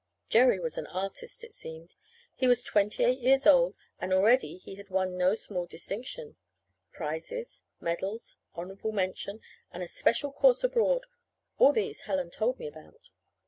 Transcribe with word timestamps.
Jerry 0.29 0.59
was 0.59 0.79
an 0.79 0.87
artist, 0.87 1.43
it 1.43 1.53
seemed. 1.53 1.93
He 2.33 2.47
was 2.47 2.63
twenty 2.63 3.03
eight 3.03 3.19
years 3.19 3.45
old, 3.45 3.77
and 3.99 4.11
already 4.11 4.57
he 4.57 4.73
had 4.73 4.89
won 4.89 5.15
no 5.15 5.35
small 5.35 5.67
distinction. 5.67 6.37
Prizes, 6.91 7.61
medals, 7.79 8.39
honorable 8.55 8.93
mention, 8.93 9.41
and 9.71 9.83
a 9.83 9.87
special 9.87 10.31
course 10.31 10.63
abroad 10.63 11.03
all 11.59 11.71
these 11.71 12.01
Helen 12.09 12.31
told 12.31 12.57
me 12.57 12.65
about. 12.65 13.11